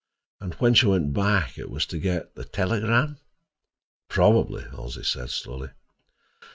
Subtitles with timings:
[0.39, 3.17] "And when she went back, it was to get—the telegram?"
[4.07, 5.69] "Probably," Halsey said slowly.